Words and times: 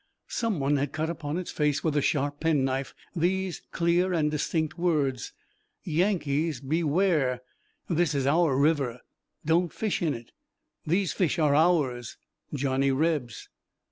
Someone 0.29 0.77
had 0.77 0.93
cut 0.93 1.11
upon 1.11 1.37
its 1.37 1.51
face 1.51 1.83
with 1.83 1.95
a 1.95 2.01
sharp 2.01 2.39
penknife 2.39 2.95
these 3.15 3.61
clear 3.71 4.13
and 4.13 4.31
distinct 4.31 4.75
words: 4.75 5.31
Yankees 5.83 6.59
Beware 6.59 7.43
This 7.87 8.15
is 8.15 8.25
our 8.25 8.57
River 8.57 9.01
Don't 9.45 9.71
Fish 9.71 10.01
in 10.01 10.15
It 10.15 10.31
These 10.87 11.13
Fish 11.13 11.37
are 11.37 11.53
Ours. 11.53 12.17
JOHNNY 12.51 12.89
REBS. 12.89 13.49